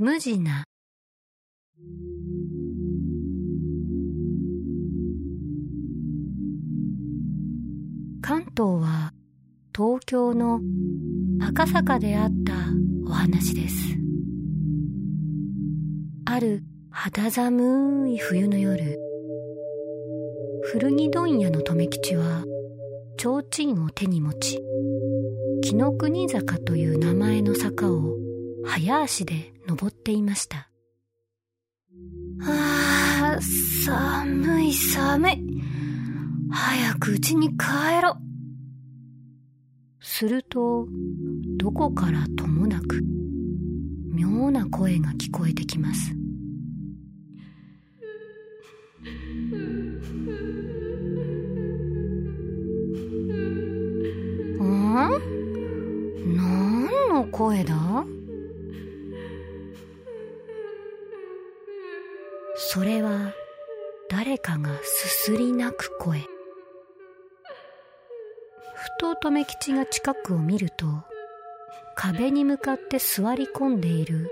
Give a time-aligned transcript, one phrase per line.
[0.00, 0.62] 無地な。
[8.22, 9.12] 関東は
[9.74, 10.60] 東京の
[11.44, 12.52] 赤坂であった
[13.08, 13.74] お話です。
[16.26, 19.00] ある肌寒い冬の夜。
[20.70, 22.44] 古着問屋の留吉は
[23.20, 24.62] 提灯を手に持ち
[25.64, 28.17] 紀ノ国坂という名前の坂を
[28.64, 30.68] 早足で登っていました。
[32.42, 35.48] ああ寒い寒い。
[36.50, 38.16] 早く家に帰ろ
[40.00, 40.86] すると
[41.58, 43.00] どこからともなく
[44.12, 46.14] 妙な声が聞こえてきます。
[54.60, 54.98] ん？
[56.36, 58.17] 何の声だ？
[62.70, 63.32] それは
[64.10, 66.18] 誰かがすすり泣く声。
[66.18, 66.26] ふ
[69.00, 70.84] と留吉が近くを見ると
[71.96, 74.30] 壁に向かって座り込んでいる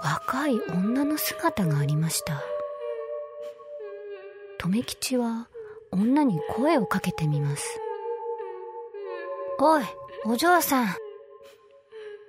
[0.00, 2.40] 若い女の姿がありました。
[4.64, 5.48] 留吉は
[5.90, 7.80] 女に声をかけてみます。
[9.58, 9.82] おい
[10.24, 10.94] お嬢さん。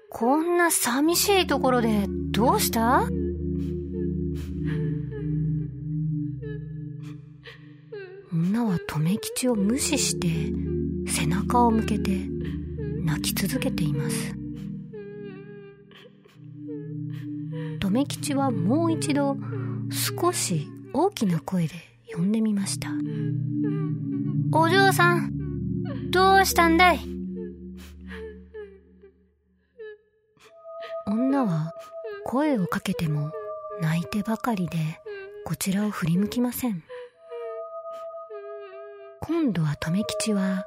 [0.10, 3.08] こんな寂しいところでどうした？
[8.31, 10.28] 女は留吉を無視して
[11.09, 12.11] 背中を向けて
[13.03, 14.36] 泣き続けています。
[17.80, 19.38] 留吉はもう一度
[19.89, 21.73] 少し大きな声で
[22.14, 22.89] 呼んでみました。
[24.52, 25.31] お嬢さん
[26.11, 27.00] どうしたんだい？
[31.05, 31.73] 女は
[32.25, 33.31] 声をかけても
[33.81, 34.78] 泣いてばかりで
[35.45, 36.83] こちらを振り向きません。
[39.28, 40.65] 今度は留吉は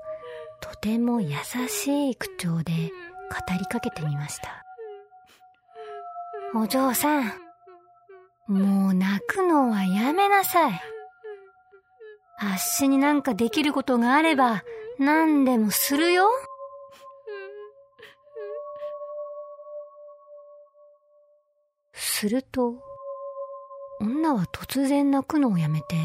[0.60, 1.30] とても優
[1.68, 4.64] しい口調で語りかけてみました。
[6.54, 7.32] お嬢さん
[8.48, 10.72] もう泣くのはやめなさい。
[12.38, 14.62] あっしになんかできることがあれば
[14.98, 16.28] 何でもするよ。
[21.94, 22.74] すると
[24.00, 25.96] 女は突然泣くのをやめて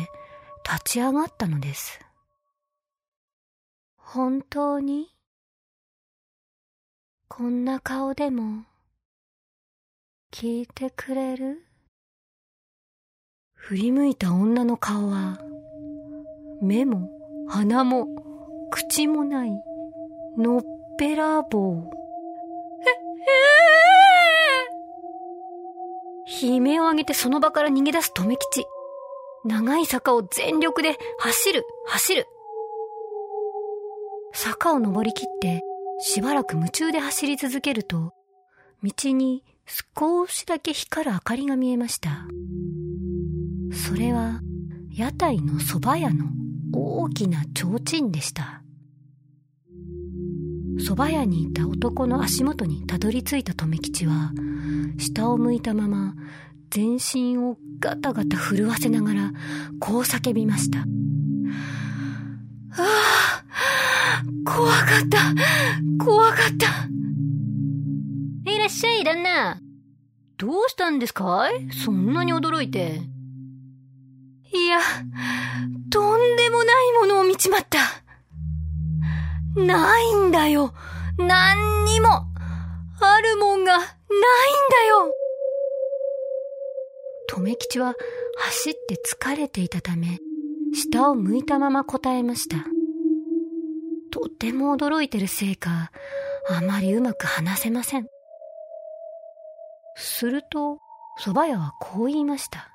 [0.64, 2.00] 立ち上がったのです。
[4.16, 5.10] 本当に？
[7.28, 8.64] こんな顔でも
[10.32, 11.62] 聞いてくれる？
[13.56, 15.38] 振り向いた女の顔は
[16.62, 17.10] 目も
[17.50, 18.08] 鼻も
[18.72, 19.52] 口もない
[20.38, 20.62] のっ
[20.98, 21.90] ぺらぼう。
[26.42, 28.66] 悲鳴を上げてその場から逃げ出す留吉。
[29.44, 32.30] 長い坂を全力で走る、走る。
[34.38, 35.64] 坂を登りきって
[36.00, 38.14] しばらく夢中で走り続けると、
[38.84, 42.28] 道に少しだけ光る明かりが見えました。
[43.72, 44.42] それは
[44.92, 46.26] 屋台の蕎麦屋の
[46.74, 48.62] 大きな提灯でした。
[50.80, 54.34] 蕎麦屋にいた男の足元にたどり着いた留吉は、
[54.98, 56.14] 下を向いたまま
[56.70, 59.32] 全身をガタガタ震わせながら、
[59.80, 60.80] こう叫びました。
[60.80, 60.84] あ
[62.82, 63.35] あ
[64.46, 65.34] 怖かった
[66.04, 66.68] 怖かった
[68.52, 69.60] いらっしゃい、旦那。
[70.38, 71.72] どうしたんですかい？
[71.72, 73.02] そんなに驚いて。
[74.54, 74.80] いや、
[75.92, 77.80] とんでもないものを見ちまった。
[79.60, 80.74] ないんだよ。
[81.18, 82.10] 何にも。
[83.02, 83.94] あるもんがないんだ
[84.90, 85.12] よ。
[87.38, 87.96] 留吉は
[88.38, 90.20] 走って疲れていたため、
[90.74, 92.58] 下を向いたまま答えました。
[94.16, 95.92] とても驚いてるせいか、
[96.50, 98.08] あまりうまく話せません。
[99.98, 100.80] すると、
[101.20, 102.70] 蕎麦屋はこう言いました。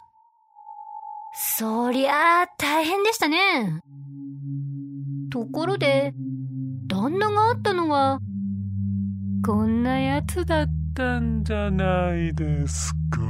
[1.33, 3.81] そりゃあ大変でしたね。
[5.33, 6.13] ところで、
[6.87, 8.21] 旦那があったのは、
[9.43, 13.23] こんなやつだったんじゃないですか？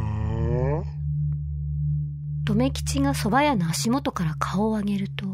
[2.44, 5.26] 留吉が蕎麦屋の足元から顔を上げると、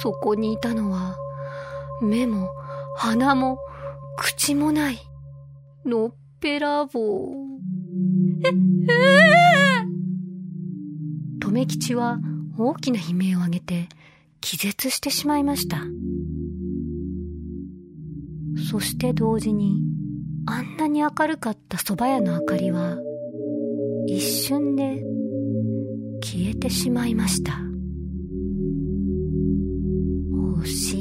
[0.00, 1.18] そこにいたのは、
[2.02, 2.50] 目も
[2.96, 3.58] 鼻も
[4.16, 4.98] 口もない、
[5.84, 7.50] のっぺらぼう。
[8.44, 12.18] え、えー、き吉は
[12.58, 13.88] 大きな悲鳴をあげて
[14.40, 15.78] 気絶してしまいました。
[18.70, 19.80] そして同時に、
[20.46, 22.98] あんなに明るかった蕎麦屋の明かりは、
[24.06, 25.02] 一瞬で
[26.22, 27.58] 消えてしまいました。
[30.60, 30.99] おし